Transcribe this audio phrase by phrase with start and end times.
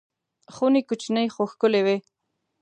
[0.53, 1.97] خونې کوچنۍ خو ښکلې وې.